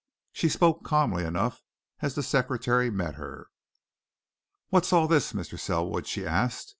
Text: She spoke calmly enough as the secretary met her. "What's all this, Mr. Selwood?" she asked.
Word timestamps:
She 0.31 0.49
spoke 0.49 0.83
calmly 0.83 1.23
enough 1.23 1.61
as 2.01 2.15
the 2.15 2.23
secretary 2.23 2.89
met 2.89 3.13
her. 3.21 3.49
"What's 4.69 4.91
all 4.91 5.07
this, 5.07 5.31
Mr. 5.33 5.59
Selwood?" 5.59 6.07
she 6.07 6.25
asked. 6.25 6.69